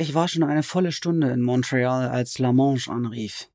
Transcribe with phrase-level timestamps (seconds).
[0.00, 3.50] Ich war schon eine volle Stunde in Montreal, als La Manche anrief.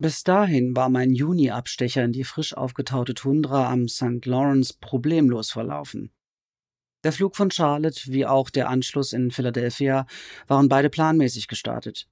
[0.00, 4.24] Bis dahin war mein Juni-Abstecher in die frisch aufgetaute Tundra am St.
[4.24, 6.12] Lawrence problemlos verlaufen.
[7.02, 10.06] Der Flug von Charlotte wie auch der Anschluss in Philadelphia
[10.46, 12.08] waren beide planmäßig gestartet.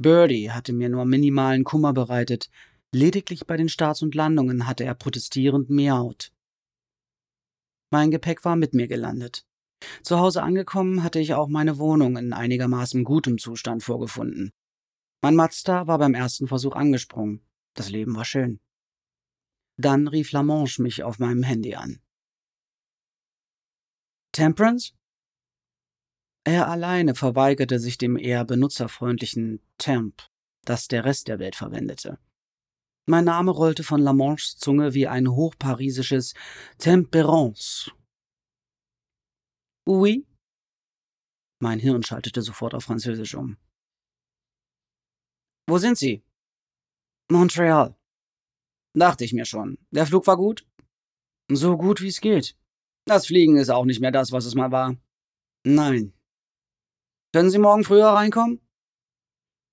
[0.00, 2.48] Birdie hatte mir nur minimalen Kummer bereitet,
[2.94, 6.30] lediglich bei den Starts und Landungen hatte er protestierend miaut.
[7.90, 9.47] Mein Gepäck war mit mir gelandet.
[10.02, 14.52] Zu Hause angekommen hatte ich auch meine Wohnung in einigermaßen gutem Zustand vorgefunden.
[15.22, 17.44] Mein Mazda war beim ersten Versuch angesprungen.
[17.74, 18.60] Das Leben war schön.
[19.76, 22.00] Dann rief Lamanche mich auf meinem Handy an.
[24.32, 24.92] Temperance?
[26.44, 30.22] Er alleine verweigerte sich dem eher benutzerfreundlichen Temp,
[30.64, 32.18] das der Rest der Welt verwendete.
[33.06, 36.34] Mein Name rollte von Lamanches Zunge wie ein hochparisisches
[36.78, 37.90] Temperance
[39.88, 40.26] Oui?
[41.60, 43.56] Mein Hirn schaltete sofort auf Französisch um.
[45.66, 46.22] Wo sind Sie?
[47.30, 47.96] Montreal.
[48.94, 49.78] Dachte ich mir schon.
[49.90, 50.66] Der Flug war gut?
[51.50, 52.54] So gut wie es geht.
[53.06, 54.94] Das Fliegen ist auch nicht mehr das, was es mal war.
[55.64, 56.12] Nein.
[57.32, 58.60] Können Sie morgen früher reinkommen?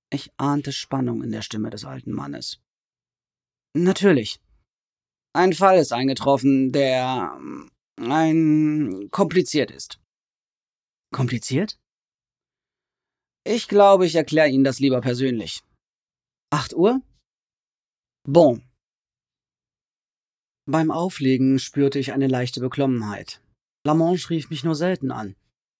[0.09, 2.61] Ich ahnte Spannung in der Stimme des alten Mannes.
[3.73, 4.39] Natürlich.
[5.33, 7.37] Ein Fall ist eingetroffen, der
[7.97, 9.99] ein kompliziert ist.
[11.15, 11.79] Kompliziert?
[13.47, 15.63] Ich glaube, ich erkläre Ihnen das lieber persönlich.
[16.51, 17.01] Acht Uhr?
[18.27, 18.61] Bon.
[20.69, 23.41] Beim Auflegen spürte ich eine leichte Beklommenheit.
[23.87, 25.37] Lamanche rief mich nur selten an.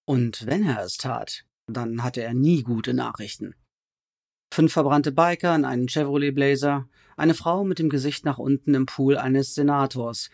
[0.08, 3.54] Und wenn er es tat, dann hatte er nie gute Nachrichten.
[4.54, 8.86] Fünf verbrannte Biker in einem Chevrolet Blazer, eine Frau mit dem Gesicht nach unten im
[8.86, 10.30] Pool eines Senators,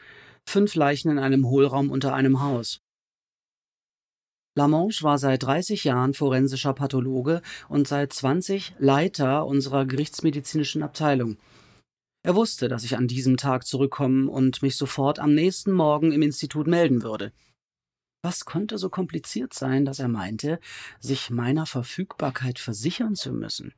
[0.48, 2.81] fünf Leichen in einem Hohlraum unter einem Haus.
[4.54, 11.38] Lamanche war seit 30 Jahren forensischer Pathologe und seit 20 Leiter unserer gerichtsmedizinischen Abteilung.
[12.24, 16.22] Er wusste, dass ich an diesem Tag zurückkommen und mich sofort am nächsten Morgen im
[16.22, 17.32] Institut melden würde.
[18.22, 20.60] Was konnte so kompliziert sein, dass er meinte,
[21.00, 23.74] sich meiner Verfügbarkeit versichern zu müssen?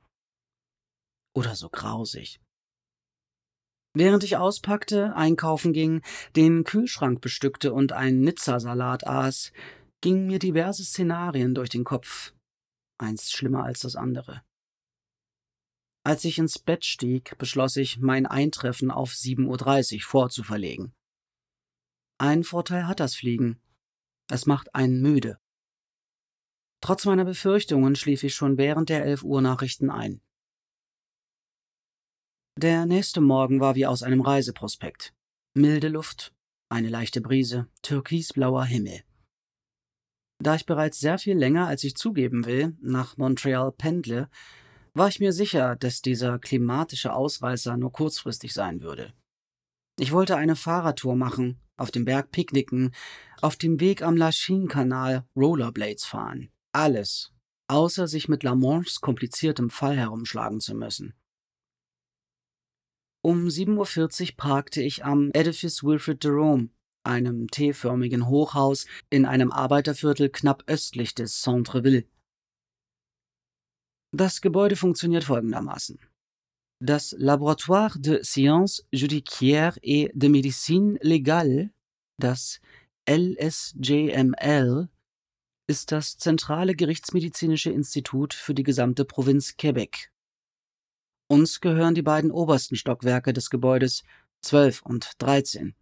[1.34, 2.40] Oder so grausig.
[3.96, 6.02] Während ich auspackte, einkaufen ging,
[6.36, 9.52] den Kühlschrank bestückte und einen Nizza-Salat aß,
[10.04, 12.34] gingen mir diverse Szenarien durch den Kopf,
[12.98, 14.44] eins schlimmer als das andere.
[16.04, 20.94] Als ich ins Bett stieg, beschloss ich, mein Eintreffen auf 7.30 Uhr vorzuverlegen.
[22.18, 23.62] Einen Vorteil hat das Fliegen.
[24.30, 25.38] Es macht einen müde.
[26.82, 30.20] Trotz meiner Befürchtungen schlief ich schon während der 11 Uhr Nachrichten ein.
[32.58, 35.14] Der nächste Morgen war wie aus einem Reiseprospekt.
[35.54, 36.34] Milde Luft,
[36.68, 39.02] eine leichte Brise, türkisblauer Himmel.
[40.44, 44.28] Da ich bereits sehr viel länger, als ich zugeben will, nach Montreal pendle,
[44.92, 49.14] war ich mir sicher, dass dieser klimatische Ausreißer nur kurzfristig sein würde.
[49.98, 52.94] Ich wollte eine Fahrradtour machen, auf dem Berg picknicken,
[53.40, 56.50] auf dem Weg am Lachine-Kanal Rollerblades fahren.
[56.72, 57.32] Alles,
[57.68, 61.14] außer sich mit Lamanches kompliziertem Fall herumschlagen zu müssen.
[63.22, 66.68] Um 7.40 Uhr parkte ich am Edifice Wilfrid Jerome
[67.04, 72.04] einem T-förmigen Hochhaus in einem Arbeiterviertel knapp östlich des Centre-Ville.
[74.12, 75.98] Das Gebäude funktioniert folgendermaßen.
[76.80, 81.70] Das Laboratoire de Sciences Judiciaires et de Médecine Légale,
[82.18, 82.60] das
[83.08, 84.88] LSJML,
[85.66, 90.12] ist das zentrale gerichtsmedizinische Institut für die gesamte Provinz Quebec.
[91.28, 94.04] Uns gehören die beiden obersten Stockwerke des Gebäudes
[94.42, 95.74] 12 und 13.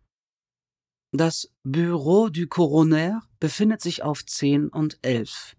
[1.15, 5.56] Das Bureau du Coroner befindet sich auf 10 und 11.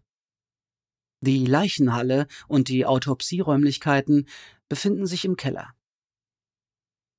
[1.22, 4.28] Die Leichenhalle und die Autopsieräumlichkeiten
[4.68, 5.76] befinden sich im Keller.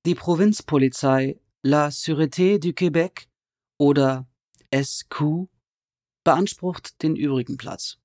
[0.04, 3.28] Die Provinzpolizei La Sûreté du Québec
[3.78, 4.26] oder
[4.74, 5.46] SQ
[6.24, 7.98] beansprucht den übrigen Platz.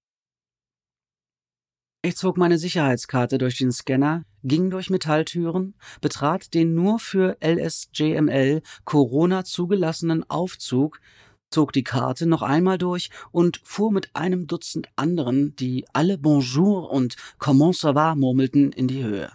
[2.02, 8.62] Ich zog meine Sicherheitskarte durch den Scanner, ging durch Metalltüren, betrat den nur für LSJML
[8.86, 11.02] Corona zugelassenen Aufzug,
[11.50, 16.90] zog die Karte noch einmal durch und fuhr mit einem Dutzend anderen, die alle Bonjour
[16.90, 19.34] und Comment ça va murmelten, in die Höhe.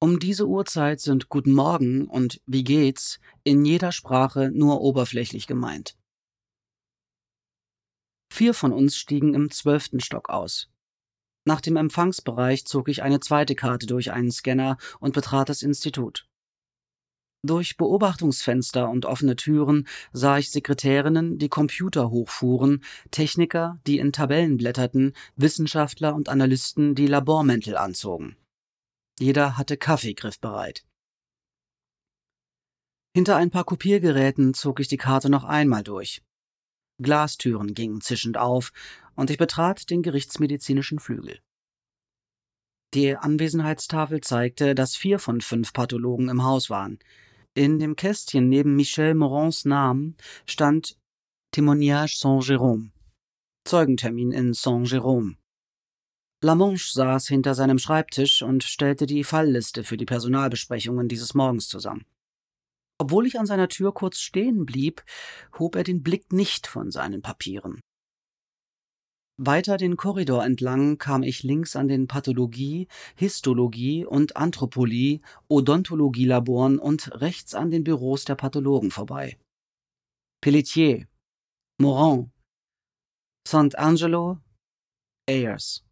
[0.00, 5.96] Um diese Uhrzeit sind Guten Morgen und Wie geht's in jeder Sprache nur oberflächlich gemeint.
[8.32, 10.71] Vier von uns stiegen im zwölften Stock aus.
[11.44, 16.26] Nach dem Empfangsbereich zog ich eine zweite Karte durch einen Scanner und betrat das Institut.
[17.44, 24.58] Durch Beobachtungsfenster und offene Türen sah ich Sekretärinnen, die Computer hochfuhren, Techniker, die in Tabellen
[24.58, 28.36] blätterten, Wissenschaftler und Analysten, die Labormäntel anzogen.
[29.18, 30.86] Jeder hatte Kaffee griffbereit.
[33.14, 36.22] Hinter ein paar Kopiergeräten zog ich die Karte noch einmal durch.
[37.02, 38.72] Glastüren gingen zischend auf,
[39.14, 41.40] und ich betrat den gerichtsmedizinischen Flügel.
[42.94, 46.98] Die Anwesenheitstafel zeigte, dass vier von fünf Pathologen im Haus waren.
[47.54, 50.16] In dem Kästchen neben Michel Morans Namen
[50.46, 50.98] stand
[51.54, 52.90] Témoignage Saint-Jérôme.
[53.64, 55.36] Zeugentermin in Saint-Jérôme.
[56.42, 62.04] Lamonche saß hinter seinem Schreibtisch und stellte die Fallliste für die Personalbesprechungen dieses Morgens zusammen.
[62.98, 65.02] Obwohl ich an seiner Tür kurz stehen blieb,
[65.58, 67.80] hob er den Blick nicht von seinen Papieren.
[69.38, 72.86] Weiter den Korridor entlang kam ich links an den Pathologie,
[73.16, 79.38] Histologie und Anthropologie, Odontologielaboren und rechts an den Büros der Pathologen vorbei.
[80.42, 81.08] Pelletier,
[81.78, 82.30] Moran,
[83.48, 84.38] Sant'Angelo,
[85.28, 85.84] Ayers.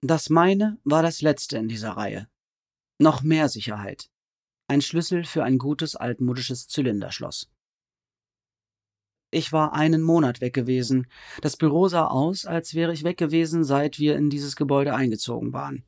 [0.00, 2.28] Das meine war das letzte in dieser Reihe.
[2.98, 4.10] Noch mehr Sicherheit.
[4.68, 7.51] Ein Schlüssel für ein gutes altmodisches Zylinderschloss.
[9.34, 11.06] Ich war einen Monat weg gewesen.
[11.40, 15.54] Das Büro sah aus, als wäre ich weg gewesen, seit wir in dieses Gebäude eingezogen
[15.54, 15.84] waren.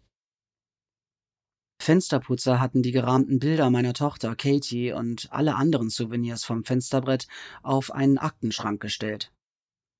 [1.79, 7.27] Fensterputzer hatten die gerahmten Bilder meiner Tochter Katie und alle anderen Souvenirs vom Fensterbrett
[7.63, 9.31] auf einen Aktenschrank gestellt.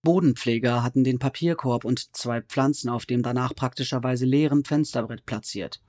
[0.03, 5.83] Bodenpfleger hatten den Papierkorb und zwei Pflanzen auf dem danach praktischerweise leeren Fensterbrett platziert.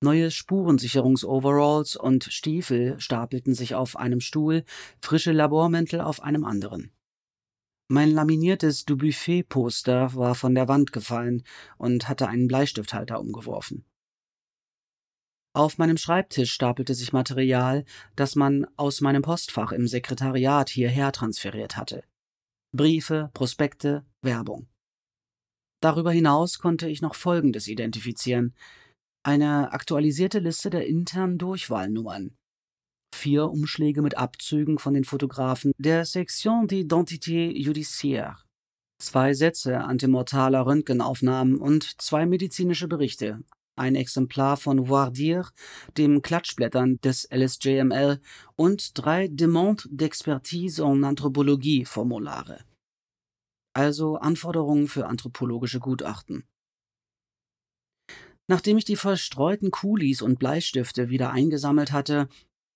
[0.00, 4.64] Neue Spurensicherungsoveralls und Stiefel stapelten sich auf einem Stuhl,
[5.00, 6.92] frische Labormäntel auf einem anderen.
[7.90, 11.42] Mein laminiertes Dubuffet-Poster war von der Wand gefallen
[11.78, 13.86] und hatte einen Bleistifthalter umgeworfen.
[15.52, 17.84] Auf meinem Schreibtisch stapelte sich Material,
[18.14, 22.04] das man aus meinem Postfach im Sekretariat hierher transferiert hatte.
[22.72, 24.68] Briefe, Prospekte, Werbung.
[25.80, 28.54] Darüber hinaus konnte ich noch Folgendes identifizieren
[29.22, 32.36] eine aktualisierte Liste der internen Durchwahlnummern,
[33.14, 38.36] vier Umschläge mit Abzügen von den Fotografen der Section d'Identité Judiciaire,
[39.00, 43.40] zwei Sätze antimortaler Röntgenaufnahmen und zwei medizinische Berichte,
[43.78, 45.50] ein Exemplar von Voir dire,
[45.96, 48.20] dem Klatschblättern des LSJML
[48.56, 52.64] und drei Demande d'expertise en Anthropologie Formulare.
[53.74, 56.44] Also Anforderungen für anthropologische Gutachten.
[58.48, 62.28] Nachdem ich die verstreuten Kulis und Bleistifte wieder eingesammelt hatte,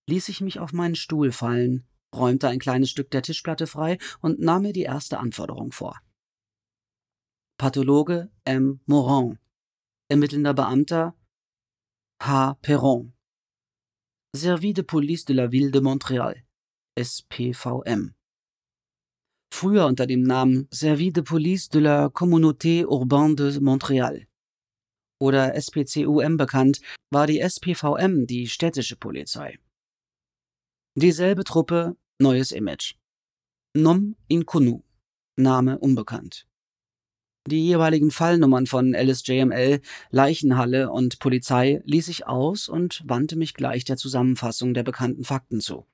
[0.07, 4.39] ließ ich mich auf meinen Stuhl fallen, räumte ein kleines Stück der Tischplatte frei und
[4.39, 6.01] nahm mir die erste Anforderung vor.
[7.59, 8.81] Pathologe M.
[8.87, 9.39] Moran,
[10.09, 11.15] ermittelnder Beamter
[12.21, 12.55] H.
[12.61, 13.15] Perron,
[14.37, 16.45] Service de Police de la Ville de Montréal,
[16.99, 18.15] SPVM.
[19.51, 24.27] Früher unter dem Namen Service de Police de la Communauté Urbaine de Montréal,
[25.23, 26.81] oder SPCUM bekannt,
[27.11, 29.59] war die SPVM die städtische Polizei.
[30.97, 32.97] Dieselbe Truppe, neues Image.
[33.75, 34.83] Nom Inconnu,
[35.37, 36.47] Name unbekannt.
[37.49, 39.81] Die jeweiligen Fallnummern von LSJML,
[40.11, 45.61] Leichenhalle und Polizei ließ ich aus und wandte mich gleich der Zusammenfassung der bekannten Fakten
[45.61, 45.87] zu.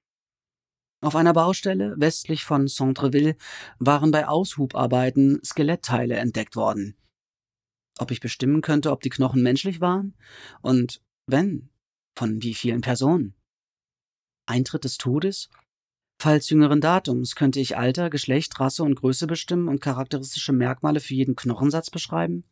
[1.01, 3.37] Auf einer Baustelle westlich von Centreville
[3.79, 6.97] waren bei Aushubarbeiten Skelettteile entdeckt worden
[7.99, 10.15] ob ich bestimmen könnte, ob die Knochen menschlich waren
[10.63, 11.71] und wenn,
[12.17, 13.35] von wie vielen Personen.
[14.47, 15.51] Eintritt des Todes?
[16.21, 21.15] Falls jüngeren Datums könnte ich Alter, Geschlecht, Rasse und Größe bestimmen und charakteristische Merkmale für
[21.15, 22.45] jeden Knochensatz beschreiben?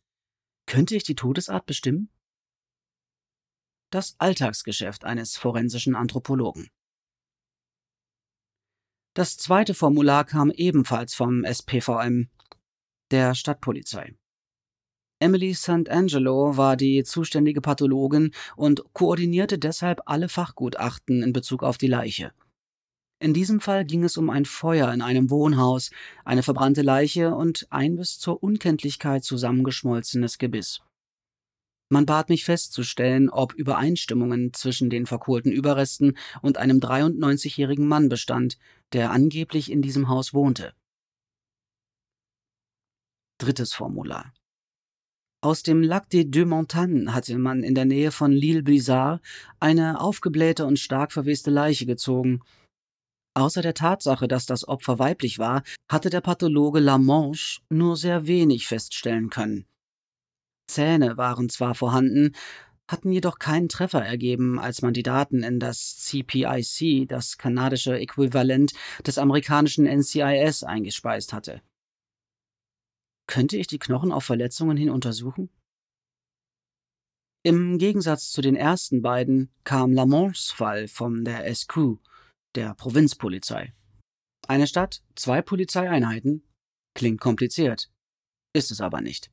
[0.67, 2.09] Könnte ich die Todesart bestimmen?
[3.89, 6.69] Das Alltagsgeschäft eines forensischen Anthropologen.
[9.13, 12.29] Das zweite Formular kam ebenfalls vom SPVM,
[13.11, 14.15] der Stadtpolizei.
[15.19, 21.87] Emily Sant'Angelo war die zuständige Pathologin und koordinierte deshalb alle Fachgutachten in Bezug auf die
[21.87, 22.31] Leiche.
[23.19, 25.89] In diesem Fall ging es um ein Feuer in einem Wohnhaus,
[26.23, 30.81] eine verbrannte Leiche und ein bis zur Unkenntlichkeit zusammengeschmolzenes Gebiss.
[31.89, 38.59] Man bat mich festzustellen, ob Übereinstimmungen zwischen den verkohlten Überresten und einem 93-jährigen Mann bestand,
[38.93, 40.73] der angeblich in diesem Haus wohnte.
[43.39, 44.33] Drittes Formular.
[45.39, 49.21] Aus dem Lac des Deux Montagnes hatte man in der Nähe von L'Île Blizzard
[49.59, 52.41] eine aufgeblähte und stark verweste Leiche gezogen.
[53.35, 58.65] Außer der Tatsache, dass das Opfer weiblich war, hatte der Pathologe Lamanche nur sehr wenig
[58.65, 59.67] feststellen können.
[60.67, 62.31] Zähne waren zwar vorhanden,
[62.89, 68.73] hatten jedoch keinen Treffer ergeben, als man die Daten in das CPIC, das kanadische Äquivalent
[69.05, 71.61] des amerikanischen NCIS, eingespeist hatte.
[73.27, 75.49] Könnte ich die Knochen auf Verletzungen hin untersuchen?
[77.43, 81.99] Im Gegensatz zu den ersten beiden kam Lamonts Fall von der SQ,
[82.55, 83.73] der Provinzpolizei.
[84.47, 86.43] Eine Stadt, zwei Polizeieinheiten?
[86.93, 87.91] Klingt kompliziert,
[88.53, 89.31] ist es aber nicht.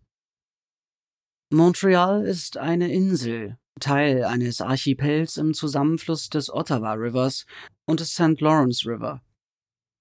[1.52, 7.46] Montreal ist eine Insel, Teil eines Archipels im Zusammenfluss des Ottawa Rivers
[7.86, 8.40] und des St.
[8.40, 9.22] Lawrence River.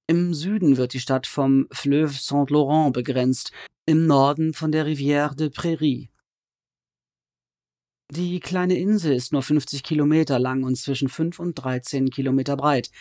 [0.07, 3.51] Im Süden wird die Stadt vom Fleuve Saint Laurent begrenzt,
[3.85, 6.09] im Norden von der Rivière de Prairie.
[8.09, 12.91] Die kleine Insel ist nur 50 Kilometer lang und zwischen 5 und 13 Kilometer breit,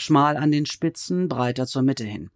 [0.00, 2.30] schmal an den Spitzen, breiter zur Mitte hin.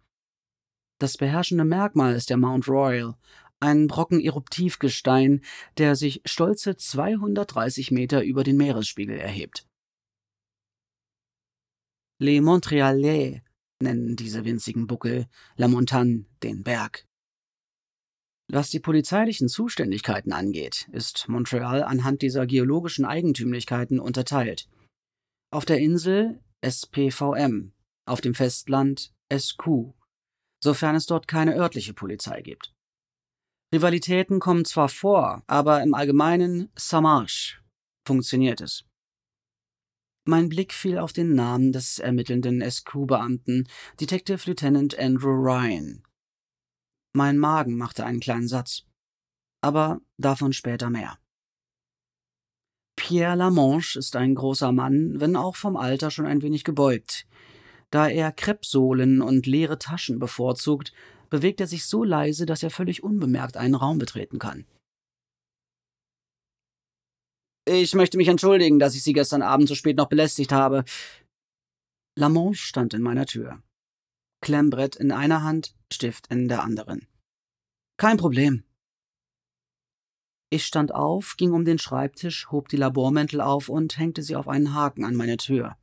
[0.99, 3.15] Das beherrschende Merkmal ist der Mount Royal,
[3.59, 5.41] ein Brocken Eruptivgestein,
[5.77, 9.67] der sich stolze 230 Meter über den Meeresspiegel erhebt.
[12.19, 13.41] Les Montréalais
[13.81, 15.27] nennen diese winzigen Buckel
[15.57, 17.05] La Montagne den Berg.
[18.47, 24.69] Was die polizeilichen Zuständigkeiten angeht, ist Montreal anhand dieser geologischen Eigentümlichkeiten unterteilt.
[25.51, 27.73] Auf der Insel SPVM,
[28.05, 29.93] auf dem Festland SQ,
[30.59, 32.73] sofern es dort keine örtliche Polizei gibt.
[33.73, 37.57] Rivalitäten kommen zwar vor, aber im Allgemeinen Samarche
[38.07, 38.85] funktioniert es.
[40.27, 43.67] Mein Blick fiel auf den Namen des ermittelnden SQ-Beamten,
[43.99, 46.04] Detective Lieutenant Andrew Ryan.
[47.15, 48.83] Mein Magen machte einen kleinen Satz.
[49.61, 51.17] Aber davon später mehr.
[52.97, 57.25] Pierre Lamanche ist ein großer Mann, wenn auch vom Alter schon ein wenig gebeugt.
[57.89, 60.91] Da er Kreppsohlen und leere Taschen bevorzugt,
[61.29, 64.65] bewegt er sich so leise, dass er völlig unbemerkt einen Raum betreten kann.
[67.65, 70.83] Ich möchte mich entschuldigen, dass ich Sie gestern Abend so spät noch belästigt habe.
[72.17, 73.63] Lamont stand in meiner Tür.
[74.45, 77.07] Klemmbrett in einer Hand, Stift in der anderen.
[77.97, 78.63] Kein Problem.
[80.51, 84.47] Ich stand auf, ging um den Schreibtisch, hob die Labormäntel auf und hängte sie auf
[84.47, 85.77] einen Haken an meine Tür.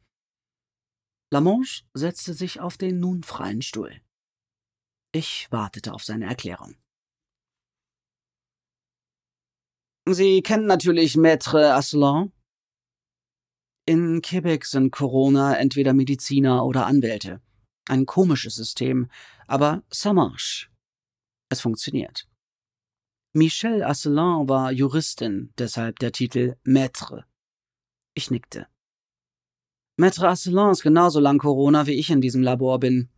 [1.32, 4.00] Lamonge setzte sich auf den nun freien Stuhl.
[5.12, 6.76] Ich wartete auf seine Erklärung.
[10.08, 12.30] Sie kennen natürlich Maître Asselin?
[13.86, 17.42] In Quebec sind Corona entweder Mediziner oder Anwälte.
[17.88, 19.08] Ein komisches System,
[19.46, 20.70] aber ça marche.
[21.48, 22.28] Es funktioniert.
[23.34, 27.24] Michelle Asselin war Juristin, deshalb der Titel Maître.
[28.14, 28.66] Ich nickte.
[29.98, 33.08] Maître Asselin ist genauso lang Corona, wie ich in diesem Labor bin.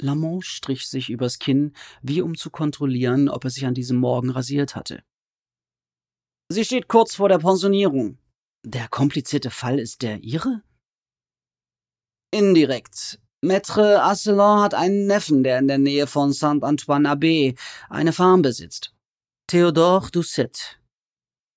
[0.00, 4.30] Lamont strich sich übers Kinn, wie um zu kontrollieren, ob er sich an diesem Morgen
[4.30, 5.02] rasiert hatte.
[6.48, 8.18] Sie steht kurz vor der Pensionierung.
[8.64, 10.62] Der komplizierte Fall ist der Ihre?
[12.30, 13.20] Indirekt.
[13.40, 17.56] Maître Asselin hat einen Neffen, der in der Nähe von Saint-Antoine-Abbé
[17.88, 18.92] eine Farm besitzt.
[19.46, 20.80] Theodore Doucet.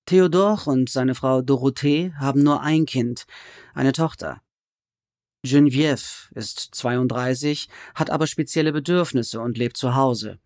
[0.06, 3.26] Theodore und seine Frau Dorothée haben nur ein Kind,
[3.74, 4.42] eine Tochter.
[5.44, 10.40] Geneviève ist 32, hat aber spezielle Bedürfnisse und lebt zu Hause.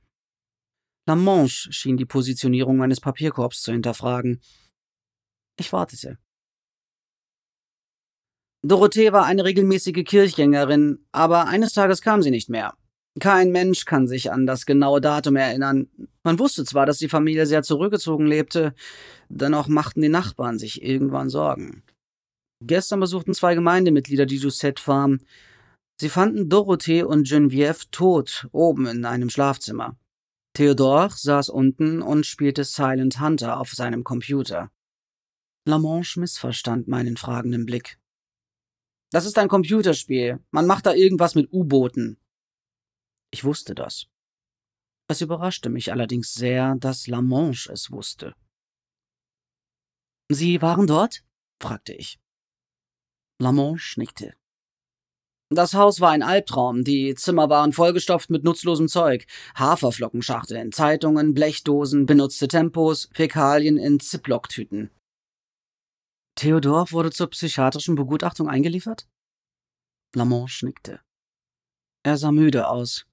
[1.06, 4.42] Lamanche schien die Positionierung meines Papierkorbs zu hinterfragen.
[5.60, 6.18] Ich wartete.
[8.68, 12.74] Dorothee war eine regelmäßige Kirchgängerin, aber eines Tages kam sie nicht mehr.
[13.20, 15.88] Kein Mensch kann sich an das genaue Datum erinnern.
[16.24, 18.74] Man wusste zwar, dass die Familie sehr zurückgezogen lebte,
[19.30, 21.84] dennoch machten die Nachbarn sich irgendwann Sorgen.
[22.60, 25.20] Gestern besuchten zwei Gemeindemitglieder die Doucette Farm.
[26.02, 29.96] Sie fanden Dorothee und Geneviève tot oben in einem Schlafzimmer.
[30.54, 34.72] Theodore saß unten und spielte Silent Hunter auf seinem Computer.
[35.68, 38.00] Lamanche missverstand meinen fragenden Blick.
[39.16, 40.44] Das ist ein Computerspiel.
[40.52, 42.18] Man macht da irgendwas mit U-Booten.
[43.32, 44.08] Ich wusste das.
[45.08, 48.36] Es überraschte mich allerdings sehr, dass Lamanche es wusste.
[50.28, 51.24] Sie waren dort?
[51.62, 52.20] fragte ich.
[53.40, 54.34] Lamonge nickte.
[55.50, 56.84] Das Haus war ein Albtraum.
[56.84, 59.28] Die Zimmer waren vollgestopft mit nutzlosem Zeug.
[59.58, 64.92] Haferflockenschachteln, Zeitungen, Blechdosen, benutzte Tempos, Fäkalien in Ziplock-Tüten.
[66.36, 69.08] Theodor wurde zur psychiatrischen Begutachtung eingeliefert?
[70.14, 71.00] Lamonge nickte.
[72.04, 73.06] Er sah müde aus.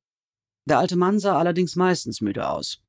[0.68, 2.82] Der alte Mann sah allerdings meistens müde aus.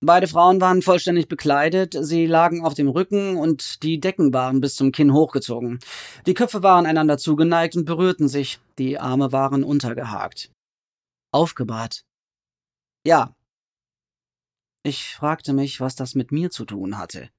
[0.00, 4.76] Beide Frauen waren vollständig bekleidet, sie lagen auf dem Rücken und die Decken waren bis
[4.76, 5.78] zum Kinn hochgezogen.
[6.26, 10.52] Die Köpfe waren einander zugeneigt und berührten sich, die Arme waren untergehakt.
[11.32, 12.04] Aufgebahrt.
[13.06, 13.34] Ja.
[14.82, 17.30] Ich fragte mich, was das mit mir zu tun hatte.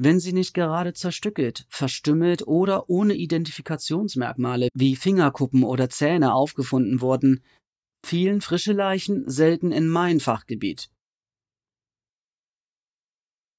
[0.00, 7.42] Wenn sie nicht gerade zerstückelt, verstümmelt oder ohne Identifikationsmerkmale wie Fingerkuppen oder Zähne aufgefunden wurden,
[8.06, 10.88] fielen frische Leichen selten in mein Fachgebiet.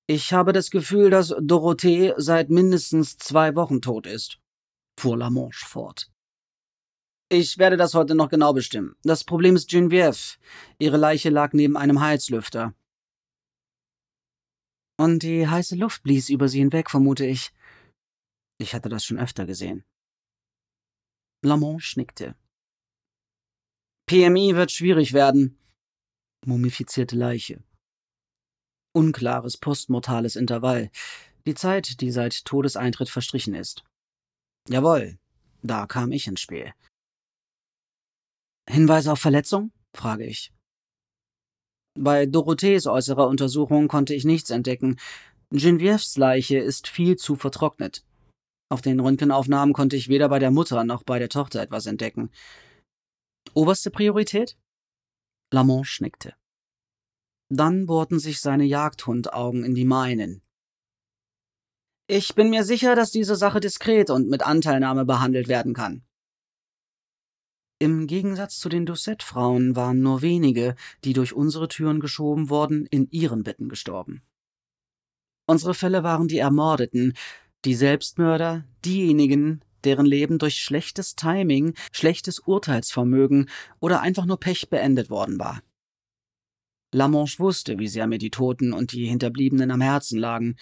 [0.08, 4.40] Ich habe das Gefühl, dass Dorothee seit mindestens zwei Wochen tot ist,
[5.00, 6.10] fuhr Lamanche fort.
[7.32, 8.96] Ich werde das heute noch genau bestimmen.
[9.04, 10.38] Das Problem ist Geneviève.
[10.80, 12.74] Ihre Leiche lag neben einem Heizlüfter.
[15.00, 17.54] Und die heiße Luft blies über sie hinweg, vermute ich.
[18.58, 19.86] Ich hatte das schon öfter gesehen.
[21.42, 22.36] Lamanche nickte.
[24.08, 25.58] PMI wird schwierig werden.
[26.46, 27.64] Mumifizierte Leiche.
[28.94, 30.92] Unklares postmortales Intervall.
[31.46, 33.86] Die Zeit, die seit Todeseintritt verstrichen ist.
[34.68, 35.18] Jawohl,
[35.62, 36.74] da kam ich ins Spiel.
[38.70, 39.72] Hinweise auf Verletzung?
[39.96, 40.52] frage ich.
[42.02, 44.98] Bei Dorothees äußerer Untersuchung konnte ich nichts entdecken.
[45.52, 48.06] Genevieves Leiche ist viel zu vertrocknet.
[48.72, 52.30] Auf den Röntgenaufnahmen konnte ich weder bei der Mutter noch bei der Tochter etwas entdecken.
[53.54, 54.58] Oberste Priorität?
[55.52, 56.36] Lamanche nickte.
[57.50, 60.42] Dann bohrten sich seine Jagdhundaugen in die meinen.
[62.08, 66.06] Ich bin mir sicher, dass diese Sache diskret und mit Anteilnahme behandelt werden kann.
[67.82, 73.10] Im Gegensatz zu den Doucette-Frauen waren nur wenige, die durch unsere Türen geschoben wurden, in
[73.10, 74.22] ihren Betten gestorben.
[75.48, 77.14] Unsere Fälle waren die Ermordeten,
[77.64, 85.10] die Selbstmörder, diejenigen, deren Leben durch schlechtes Timing, schlechtes Urteilsvermögen oder einfach nur Pech beendet
[85.10, 85.62] worden war.
[86.94, 90.58] Lamanche wusste, wie sehr mir die Toten und die Hinterbliebenen am Herzen lagen.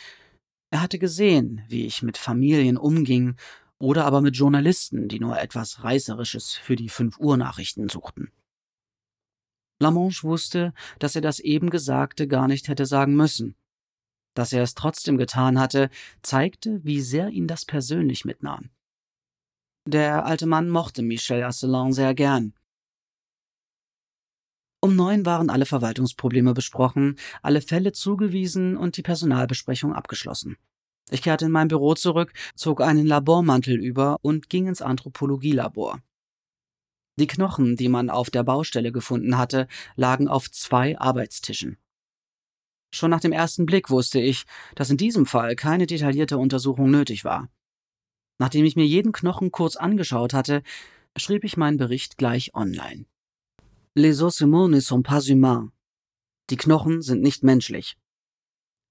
[0.69, 3.37] Er hatte gesehen, wie ich mit Familien umging
[3.79, 8.31] oder aber mit Journalisten, die nur etwas Reißerisches für die 5 Uhr Nachrichten suchten.
[9.79, 13.55] Lamanche wusste, dass er das eben Gesagte gar nicht hätte sagen müssen.
[14.33, 15.89] Dass er es trotzdem getan hatte,
[16.21, 18.69] zeigte, wie sehr ihn das persönlich mitnahm.
[19.87, 22.53] Der alte Mann mochte Michel Asselin sehr gern.
[24.79, 30.57] Um neun waren alle Verwaltungsprobleme besprochen, alle Fälle zugewiesen und die Personalbesprechung abgeschlossen.
[31.09, 36.01] Ich kehrte in mein Büro zurück, zog einen Labormantel über und ging ins Anthropologielabor.
[37.19, 41.77] Die Knochen, die man auf der Baustelle gefunden hatte, lagen auf zwei Arbeitstischen.
[42.93, 47.25] Schon nach dem ersten Blick wusste ich, dass in diesem Fall keine detaillierte Untersuchung nötig
[47.25, 47.49] war.
[48.37, 50.61] Nachdem ich mir jeden Knochen kurz angeschaut hatte,
[51.17, 53.05] schrieb ich meinen Bericht gleich online.
[53.95, 55.71] Les ossements ne sont pas humains.
[56.51, 57.97] Die Knochen sind nicht menschlich.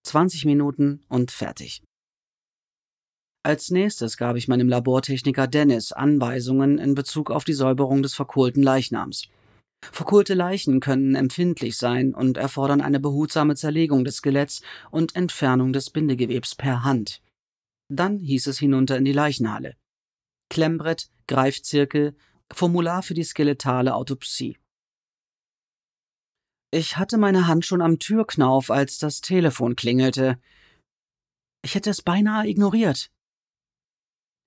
[0.03, 1.86] 20 Minuten und fertig.
[3.47, 8.61] Als nächstes gab ich meinem Labortechniker Dennis Anweisungen in Bezug auf die Säuberung des verkohlten
[8.61, 9.29] Leichnams.
[9.93, 15.91] Verkohlte Leichen können empfindlich sein und erfordern eine behutsame Zerlegung des Skeletts und Entfernung des
[15.91, 17.23] Bindegewebs per Hand.
[17.89, 19.77] Dann hieß es hinunter in die Leichenhalle.
[20.51, 22.17] Klemmbrett, Greifzirkel,
[22.53, 24.59] Formular für die skeletale Autopsie.
[26.73, 30.37] Ich hatte meine Hand schon am Türknauf, als das Telefon klingelte.
[31.63, 33.13] Ich hätte es beinahe ignoriert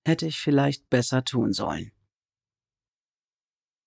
[0.06, 1.92] hätte ich vielleicht besser tun sollen.